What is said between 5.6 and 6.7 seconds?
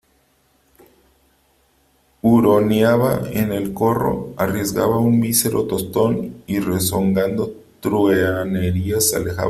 tostón, y